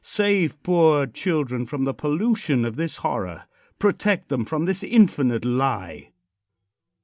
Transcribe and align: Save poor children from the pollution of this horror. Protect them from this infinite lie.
Save 0.03 0.63
poor 0.63 1.05
children 1.05 1.67
from 1.67 1.83
the 1.83 1.93
pollution 1.93 2.65
of 2.65 2.75
this 2.75 2.97
horror. 3.05 3.43
Protect 3.77 4.29
them 4.29 4.45
from 4.45 4.65
this 4.65 4.81
infinite 4.83 5.45
lie. 5.45 6.09